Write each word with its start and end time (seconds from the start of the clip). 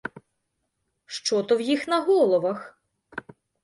Що 1.05 1.43
то 1.43 1.57
в 1.57 1.61
їх 1.61 1.87
на 1.87 1.99
головах? 2.01 2.77